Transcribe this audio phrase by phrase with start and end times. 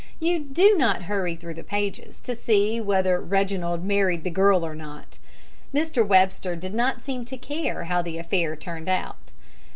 [0.19, 4.73] You do not hurry through the pages to see whether Reginald married the girl or
[4.73, 5.19] not.
[5.71, 6.03] Mr.
[6.03, 9.31] Webster did not seem to care how the affair turned out.